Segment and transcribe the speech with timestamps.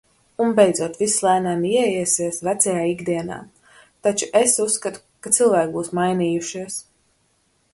[0.43, 3.37] Un beidzot viss lēnām ieiesies vecajā ikdienā,
[4.07, 6.81] taču es uzskatu, ka cilvēki būs mainījušies.